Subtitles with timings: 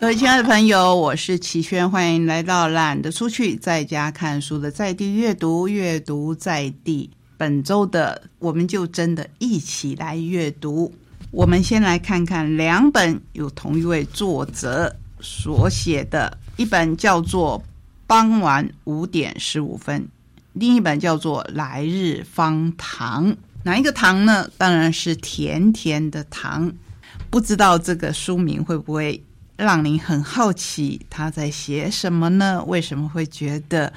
[0.00, 7.10] 各位亲爱的朋友，我是齐轩，欢迎来到懒得出去，在家看书的在地阅读，阅读在地。
[7.36, 10.90] 本周的我们就真的一起来阅读。
[11.30, 17.62] 我们先来看看两本有同一位作者所写的，一本叫做
[18.06, 20.00] 《傍晚五点十五分》，
[20.54, 23.30] 另一本叫做《来日方长》。
[23.64, 24.48] 哪一个糖呢？
[24.56, 26.72] 当然是甜甜的糖。
[27.28, 29.22] 不知道这个书名会不会？
[29.60, 32.64] 让您很好奇他在写什么呢？
[32.64, 33.92] 为什么会觉得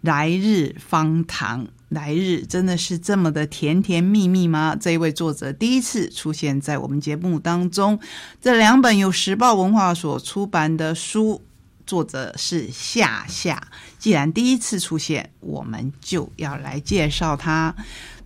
[0.00, 1.68] 来日方长？
[1.90, 4.74] 来日真的是这么的甜甜蜜蜜吗？
[4.74, 8.00] 这一位作者第一次出现在我们节目当中，
[8.40, 11.42] 这两本由时报文化所出版的书，
[11.86, 13.68] 作者是夏夏。
[14.00, 17.76] 既然第一次出现，我们就要来介绍他。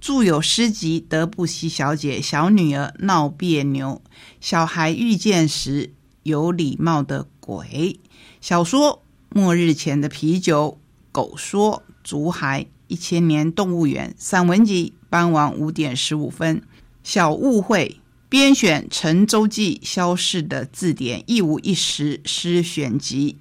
[0.00, 4.00] 著有诗集《德布西小姐》《小女儿闹别扭》
[4.40, 5.86] 《小孩遇见时》。
[6.22, 7.98] 有礼貌的鬼。
[8.40, 10.78] 小说，末日前的啤酒，
[11.12, 14.14] 狗说，竹海一千年动物园。
[14.18, 16.62] 散文集，傍晚五点十五分，
[17.02, 23.38] 小误会编选陈周记消逝的字典一五一十诗选集，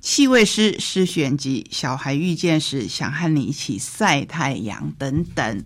[0.00, 5.64] 气味诗诗选集，小孩遇见时想和你一起晒太阳等等。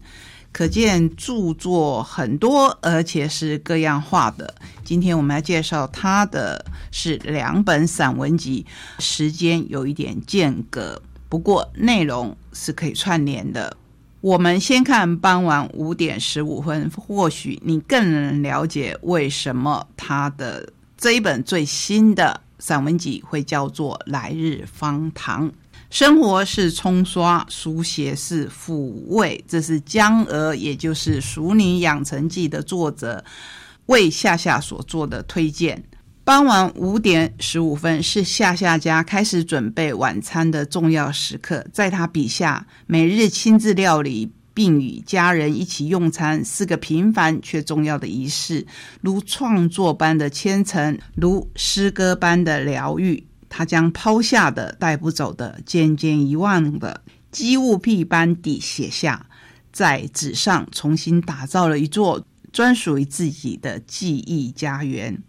[0.59, 4.53] 可见著作很多，而且是各样化的。
[4.83, 8.67] 今天我们要介绍他的是两本散文集，
[8.99, 13.77] 时间有一点间隔，不过内容是可以串联的。
[14.21, 25.49] 我们先看傍晚五点十五分，或许你更能了解为什么他的这一本最新的散文集会叫做《来日方长》。
[25.91, 29.43] 生活是冲刷，书写是抚慰。
[29.49, 33.25] 这是江娥，也就是《熟女养成记》的作者
[33.87, 35.83] 为夏夏所做的推荐。
[36.25, 48.67] 傍晚五点十五分是夏夏家开始准备晚餐的重要时刻，在他笔下，每日亲自料理，并与家人一起用餐，是个平凡却重要的仪式，
[49.01, 53.25] 如创作般的虔诚，如诗歌般的疗愈。
[53.49, 59.27] 他将抛下的、带不走的、渐渐遗忘的，积物癖般地写下，
[59.73, 65.23] 在纸上重新打造了一座专属于自己的记忆家园。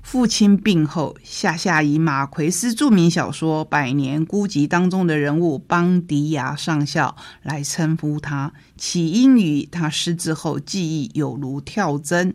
[0.00, 12.34] 父亲病后，夏夏以马奎斯著名小说《百年孤寂》当中的人物邦迪亚上校来称呼他，起因于他失智后记忆有如跳针。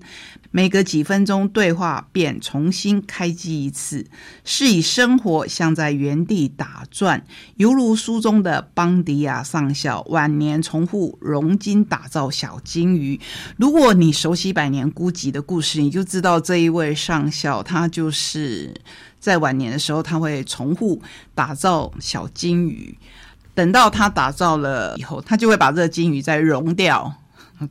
[0.56, 4.06] 每隔几分钟对话便重新开机一次，
[4.46, 7.26] 是以生活像在原地打转，
[7.56, 13.20] 犹如书中的邦迪亚上校晚年重复熔金打造小金鱼。
[13.58, 18.80] 如果你熟悉《百年孤寂》的故事，你就知道这一位上校，他就是
[19.20, 21.02] 在晚年的时候，他会重复
[21.34, 22.96] 打造小金鱼，
[23.56, 27.12] 等到他打造了以后，他就会把这个金鱼再熔掉。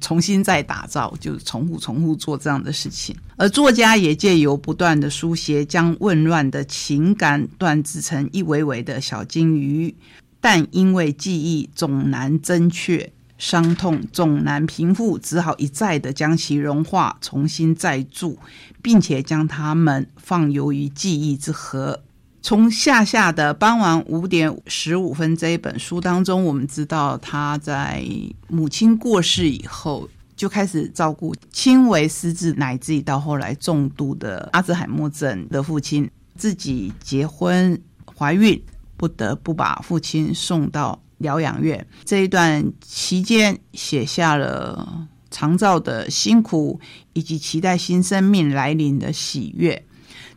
[0.00, 3.14] 重新再打造，就是重复、重复做这样的事情。
[3.36, 9.94] 而作家也借由不断的书写，将混乱的情感断制成一尾尾的小金鱼。
[10.40, 18.38] 但因为记忆总难真确，伤痛总难平复，只好一再的将其融化，重新再铸，
[18.82, 22.00] 并且将它们放游于记忆之河。
[22.42, 28.04] 从夏夏的傍晚五点十五分这一本书当中，我们知道他在
[28.48, 37.80] 母亲过世以后就开始照顾轻微失智乃至于到后来重度的阿兹海默症的父亲，自己结婚
[38.16, 38.60] 怀孕，
[38.96, 41.86] 不得不把父亲送到疗养院。
[42.04, 46.80] 这一段期间，写下了长照的辛苦，
[47.12, 49.84] 以及期待新生命来临的喜悦。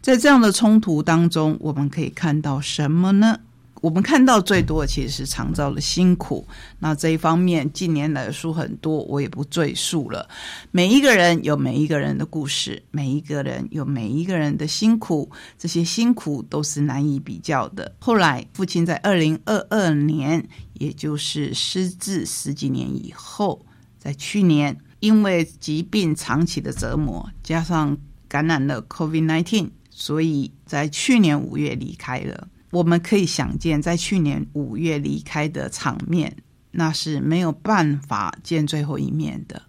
[0.06, 3.40] 在这样的冲突当中，我们可以看到什么呢？
[3.82, 6.48] 我们看到最多的其实是长照的辛苦。
[6.78, 10.30] 那这一方面，近年来的书很多，我也不赘述了。
[10.70, 15.28] 每一个人有每一个人的故事，每一个人有每一个人的辛苦，
[15.58, 17.92] 这些辛苦都是难以比较的。
[17.98, 23.66] 后来，父亲在二零二二年，也就是失智十几年以后，
[23.98, 27.98] 在去年因为疾病长期的折磨，加上
[28.28, 29.70] 感染了 COVID-19。
[29.98, 36.36] 所以在去年五月离开了，我们可以想见，在去年五月离开的场面，
[36.72, 39.62] 那是没有办法见最后一面的，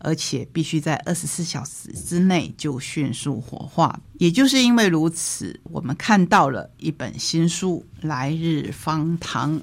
[0.00, 4.00] 而且必须在二十四小时之内就迅速火化。
[4.14, 9.56] 也就是因为如此，我们看到了一本新书《来日方长》，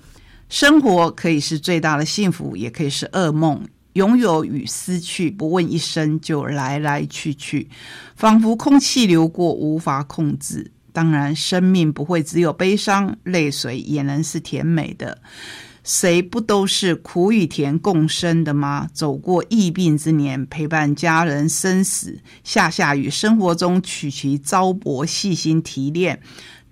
[0.48, 3.62] 生活可以是最大的幸福，也可以是噩梦。
[3.96, 7.70] 拥有与失去，不问一生就来来去去，
[8.16, 10.70] 仿佛空气流过，无法控制。
[10.92, 15.18] 当然，生命不会只有悲伤，泪水也能是甜美的。
[15.86, 18.90] 谁不都是苦与甜共生的吗？
[18.92, 26.20] 走过疫病之年，陪伴家人生死，下下雨生活中取其糟粕，细心提炼，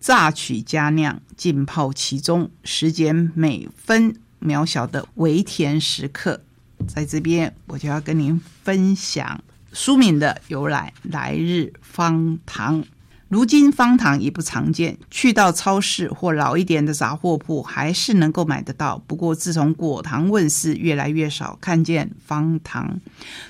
[0.02, 6.42] 榨取佳酿，浸泡其中，时间每分渺小的微甜时刻，
[6.88, 9.41] 在这边我就要跟您分享
[9.71, 12.81] 书名的由来，《来日方长》。
[13.30, 19.01] 如今方糖已不常见，去到超市或老一点的杂货铺还是能够买得到。
[19.07, 23.00] 不过自从果糖问世，越来越少看见方糖。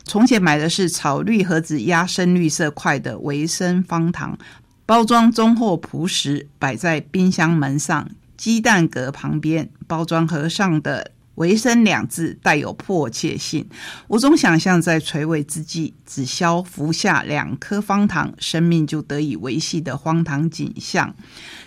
[0.05, 4.37] 从前买的是草绿盒子压深绿色块的维生方糖，
[4.85, 9.69] 包装中厚朴实，摆在冰箱门上、鸡蛋格旁边。
[9.85, 11.11] 包装盒上的。
[11.35, 13.67] 维生两字带有迫切性，
[14.07, 21.13] 我总想象在垂危之际，只消服下两颗方糖，生命就得以维系的荒唐景象。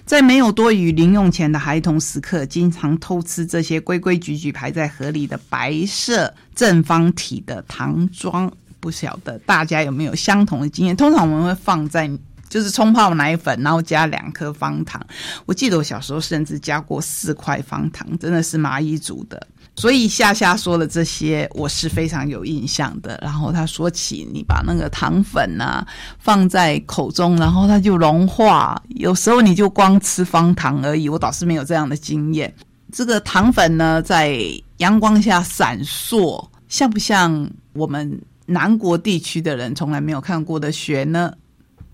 [0.04, 8.50] 在没有多余零用钱的孩童时刻，经常偷吃这些规规矩矩排在盒里的白色正方体的糖装。
[8.78, 10.96] 不晓得大家有没有相同的经验？
[10.96, 12.10] 通常我们会放在。
[12.48, 15.04] 就是冲泡奶粉，然后加两颗方糖。
[15.46, 19.44] 我记得我小时候甚至加过四块方糖，真的是蚂蚁煮的。
[19.76, 23.18] 所以夏夏说的这些，我是非常有印象的。
[23.22, 25.86] 然后他说起你把那个糖粉啊
[26.18, 28.82] 放在口中，然后它就融化。
[28.88, 32.52] 有时候你就光吃方糖而已，我倒是没有这样的经验。
[32.90, 34.40] 这个糖粉呢，在
[34.78, 41.30] 阳光下闪烁，像不像我们南国地区的人从来没有看过的雪呢？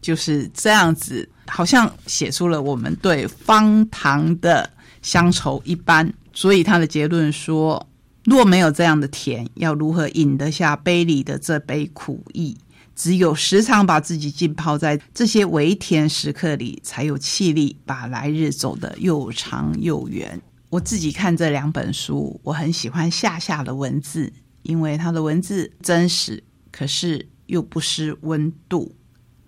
[0.00, 4.70] 就是这样子，好像写出了我们对方糖的
[5.00, 6.12] 乡愁一般。
[6.32, 7.88] 所以他的结论说：
[8.25, 12.56] 若没有这样的甜，要如何饮得下杯里的这杯苦意？
[12.94, 20.40] 只有时常把自己浸泡在这些微甜时刻里，才有气力把来日走得又长又远。
[20.69, 24.32] 我自己看这两本书，我很喜欢夏夏的文字，
[24.62, 28.94] 因为他的文字真实，可是又不失温度。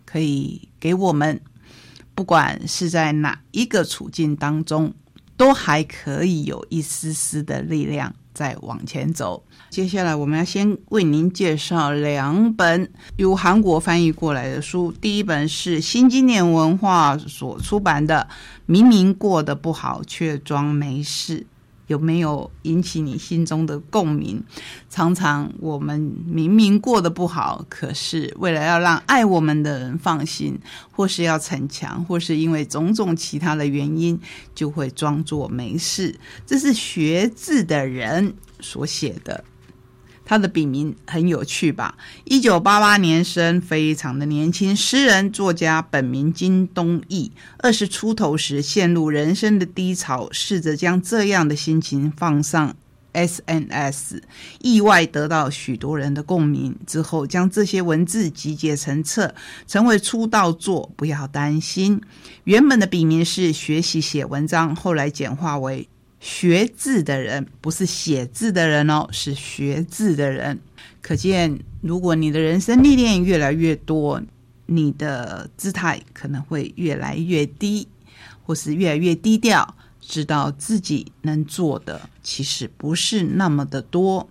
[0.06, 1.40] 可以给我们，
[2.14, 4.94] 不管是在哪一个处境当中，
[5.36, 9.44] 都还可以有一丝丝的力量在往前走。
[9.70, 14.92] 接下来，我们要先为您介绍两本由韩国翻译过来的书。
[15.00, 18.28] 第一本是新经典文化所出版的
[18.66, 21.40] 《明明过得不好，却装没事》。
[21.94, 24.42] 有没有引起你心中的共鸣？
[24.90, 30.58] 常常我们明明过得不好，可是为了要让爱我们的人放心，
[30.90, 34.18] 或是要逞强，或是因为种种其他的原因，
[34.56, 36.18] 就会装作没事。
[36.44, 39.44] 这是学字的人所写的。
[40.24, 41.96] 他的笔名很有趣吧？
[42.24, 44.74] 一九八八年生，非常的年轻。
[44.74, 47.30] 诗人作家，本名金东义。
[47.58, 52.74] 二十出头时陷入人生的低潮，试着将这样的心情放上
[53.12, 54.22] SNS，
[54.60, 56.74] 意外得到许多人的共鸣。
[56.86, 59.34] 之后将这些文字集结成册，
[59.66, 60.90] 成为出道作。
[60.96, 62.00] 不要担心，
[62.44, 65.86] 原本的笔名是学习写文章，后来简化为。
[66.24, 70.58] 学字的人不是写字的人哦，是学字的人。
[71.02, 74.22] 可见，如果你的人生历练越来越多，
[74.64, 77.86] 你的姿态可能会越来越低，
[78.42, 79.76] 或是越来越低调。
[80.00, 84.26] 知道自己能做的其实不是那么的多。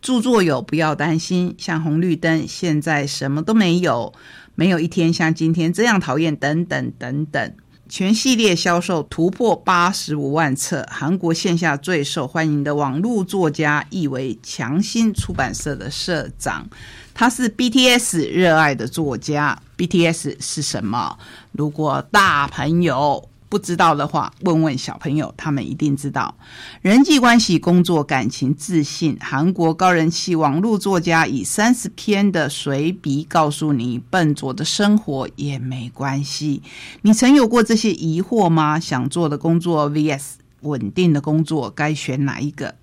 [0.00, 4.12] 著作有，不要担心，像红绿灯，现在什么都没有，
[4.54, 7.54] 没有一天像今天这样讨厌，等等等等。
[7.88, 16.66] 全系列销售突破八十五万册，韩国线下最受欢迎的网络作家，亦为强心出版社的社长。
[17.12, 19.58] 他是 BTS 热爱的作家。
[19.76, 21.18] BTS 是什么？
[21.52, 23.28] 如果大朋友。
[23.48, 26.34] 不知道的话，问问小朋友，他们一定知道。
[26.82, 36.62] 人际关系、工作、感情、自信，韩国高人气网络作家以三十篇的随笔告诉你：笨拙的生活也没关系。
[37.02, 38.80] 你曾有过这些疑惑吗？
[38.80, 40.32] 想做的工作 vs
[40.62, 42.74] 稳定的工作，该选哪一个？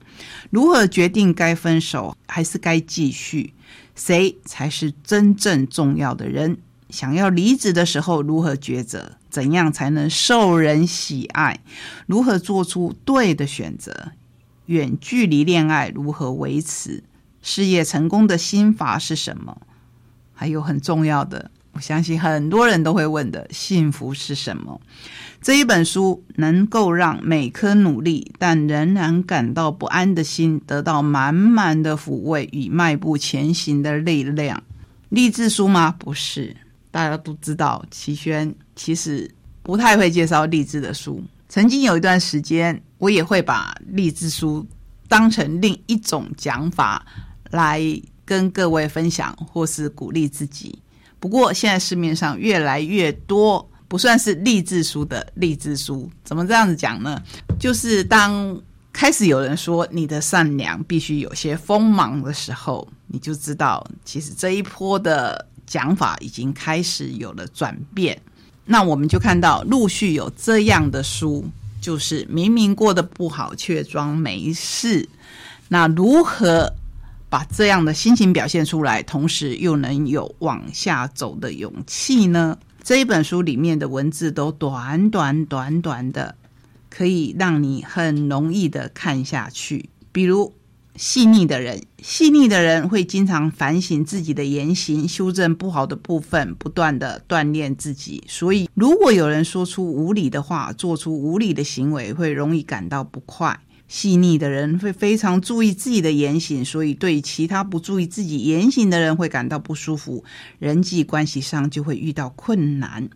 [0.50, 3.53] 如何决定该分手还是该继续？
[3.96, 6.58] 谁才是真正重要的人？
[6.89, 9.18] 想要离职的时候，如何抉择？
[9.32, 11.62] 怎样才能受人喜爱？
[12.06, 14.12] 如何做出对的选择？
[14.66, 17.04] 远距离恋爱如何维持？
[17.42, 19.62] 事业成功的心法是什么？
[20.34, 24.80] 还有很重要的，我相信很多人都会问的：幸福是什么？
[25.42, 34.62] 这一本书能够让每颗努力但仍然感到不安的心得到满满的抚慰与迈步前行的力量。
[35.10, 35.96] 励志书吗？
[35.98, 36.56] 不是。
[36.91, 39.29] 大家都知道，齐轩其实
[39.63, 41.24] 不太会介绍励志的书。
[41.50, 44.65] 曾经有一段时间，我也会把励志书
[45.07, 47.05] 当成另一种讲法
[47.50, 47.81] 来
[48.24, 50.77] 跟各位分享，或是鼓励自己。
[51.19, 57.21] 不过现在市面上越来越多不算是励志书的励志书，怎么这样子讲呢？
[57.60, 58.57] 就是当
[58.93, 68.22] 开始有人说你的善良必须有些锋芒的时候，你就知道其实这一波的讲法已经开始有了转变。
[68.66, 71.46] 那我们就看到陆续有这样的书，
[71.80, 75.08] 就是明明过得不好，却装没事。
[75.70, 76.74] 那如何
[77.30, 82.58] 把这样的心情表现出来，同时又能有往下走的勇气呢？
[82.84, 86.36] 这一本书里面的文字都短短短短的，
[86.90, 89.90] 可以让你很容易的看下去。
[90.12, 90.54] 比如。
[91.01, 98.24] 细腻的人，细腻的人会经常反省自己的言行，修正不好的部分，不断的锻炼自己。
[98.27, 103.60] 所以，如果有人说出无理的话，做出无理的行为，会容易感到不快。
[103.88, 110.24] 细腻的人会非常注意自己的言行，所以对其他不注意自己言行的人会感到不舒服，
[110.60, 113.10] 人际关系上就会遇到困难。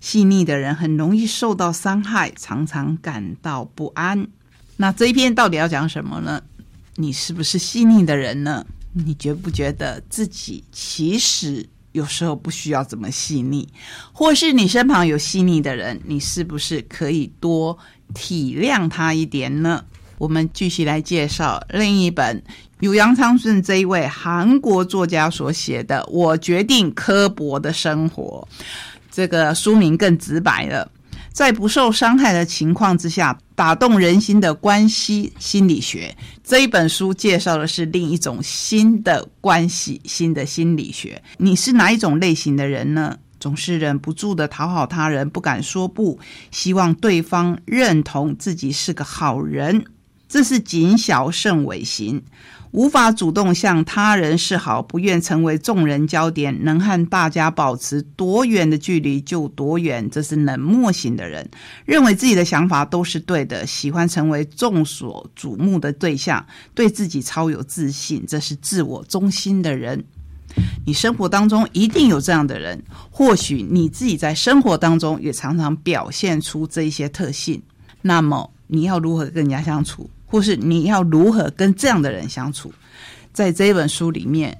[0.00, 4.26] 细腻的人很容易受到伤害，常常感到不安。
[4.78, 6.42] 那这一篇到底要讲什么呢？
[6.96, 8.64] 你是不是细腻的人呢？
[8.92, 13.68] 你觉不觉得自己其实有时候不需要这么细腻？
[14.12, 17.76] 或是你身旁有细腻的人，你是不是可以多
[18.14, 19.84] 体谅他一点呢？
[20.18, 22.40] 我们继续来介绍另一本
[22.78, 28.46] 由杨昌顺这一位韩国作家所写的《我决定刻薄的生活》。
[29.10, 30.88] 这个书名更直白了。
[31.34, 41.20] 在不受伤害的情况之下，打动人心的关系心理学这一本书介绍的是另一种新的关系、新的心理学。
[41.36, 43.18] 你是哪一种类型的人呢？
[43.40, 46.20] 总是忍不住的讨好他人，不敢说不，
[46.52, 49.84] 希望对方认同自己是个好人，
[50.28, 52.22] 这是谨小慎微型。
[52.74, 61.48] 无法主动向他人示好，不愿成为众人焦点，能和大家保持多远的距离就多远，这是冷漠型的人。
[61.84, 70.04] 认为自己的想法都是对的，喜欢成为众所瞩目的对象，对自己超有自信，这是自我中心的人。
[70.84, 77.62] 你生活当中一定有这样的人，或许你自己在生活当中也常常表现出这一些特性。
[78.02, 80.10] 那么你要如何跟人家相处？
[80.26, 82.72] 或是你要如何跟这样的人相处？
[83.32, 84.56] 在这一本书里面，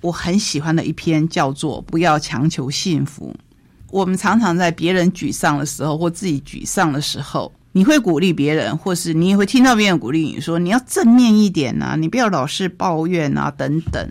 [0.00, 3.34] 我很喜欢的一篇叫做《不要强求幸福》。
[3.90, 14.08] 我们常常在别人沮丧的时候，或自己沮丧的时候，你会鼓励别人，或是你也会听到别人鼓励你说：“你要正面一点啊，你不要老是抱怨啊，等等。”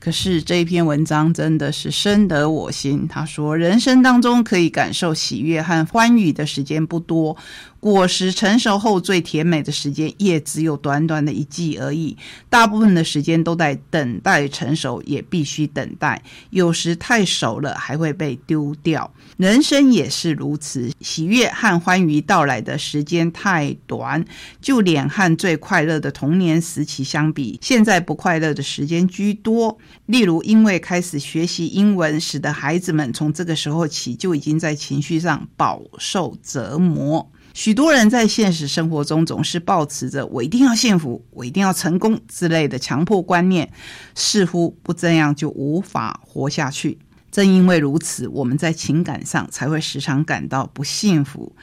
[0.00, 3.06] 可是这一篇文章真的是深得我心。
[3.08, 7.36] 他说：“人生当中可以感受喜悦和欢愉的时间不多。”
[7.80, 12.16] 果实成熟后最甜美的时间也只有短短的一季而已，
[12.50, 16.20] 大部分的时间都在等待成熟，也必须等待。
[16.50, 19.10] 有时太熟了还会被丢掉。
[19.36, 24.24] 人生也是如此，喜悦和欢愉到来的时间太短，
[24.60, 29.78] 就连和最快乐的童年时期相比，现在不快乐的时间居多。
[30.06, 37.30] 例如，因为开始学习英文，使得孩子们从这个时候起就已经在情绪上饱受折磨。
[37.54, 43.68] 许多人在现实生活中总是抱持着“我一定要幸福，我一定要成功”之类的强迫观念，
[44.14, 46.98] 似乎不这样就无法活下去。
[47.30, 51.54] 正因为如此，我们在情感上才会时常感到不幸福。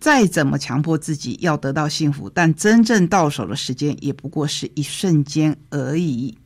[0.00, 6.36] 再怎么强迫自己要得到幸福，但真正到手的时间也不过是一瞬间而已。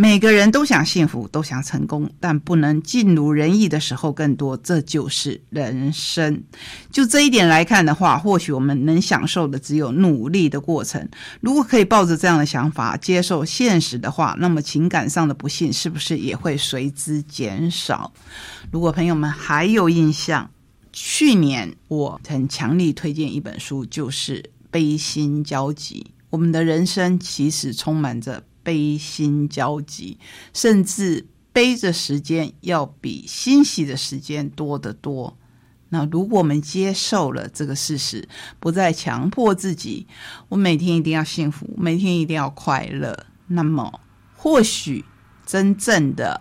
[0.00, 4.56] 每个人都想幸福，都想成功，但不能尽如人意的时候更多。
[4.56, 6.42] 这就是人生。
[6.90, 11.06] 就这一点来看的话，或许我们能享受的只有努力的过程。
[11.42, 18.10] 如果可以抱着这样的想法接受现实的话，那么情感上的不幸是不是也会随之减少？
[18.72, 20.50] 如果朋友们还有印象，
[20.94, 24.40] 去年我很强力推荐一本书，就是
[24.70, 26.06] 《悲心交集》。
[26.30, 28.42] 我们的人生其实充满着。
[28.62, 30.18] 悲心交集，
[30.52, 35.36] 甚至悲的时间要比欣喜的时间多得多。
[35.92, 38.28] 那如果我们接受了这个事实，
[38.60, 40.06] 不再强迫自己，
[40.48, 44.00] 我每天一定要幸福，每天一定要快乐，那么
[44.36, 45.04] 或许
[45.44, 46.40] 真正的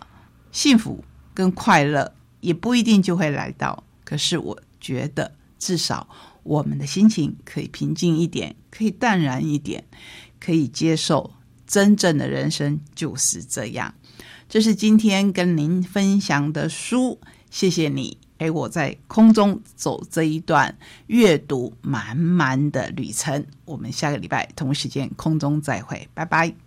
[0.51, 3.83] 幸福跟快乐也不一定就会来到。
[4.03, 6.07] 可是我觉得，至少
[6.43, 9.83] 我们的心情可以平静一点，可以淡然一点，
[10.39, 11.33] 可以接受。
[11.69, 13.93] 真正的人生就是这样。
[14.49, 17.19] 这是今天跟您分享的书，
[17.51, 23.45] 谢谢你陪我在空中走这一段阅读满满的旅程。
[23.65, 26.59] 我们下个礼拜同时间空中再会，拜拜。